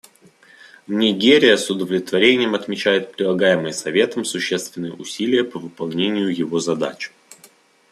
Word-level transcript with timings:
Нигерия 0.87 1.59
с 1.59 1.69
удовлетворением 1.69 2.55
отмечает 2.55 3.11
прилагаемые 3.11 3.71
Советом 3.71 4.25
существенные 4.25 4.93
усилия 4.93 5.43
по 5.43 5.59
выполнению 5.59 6.35
его 6.35 6.59
задач. 6.59 7.11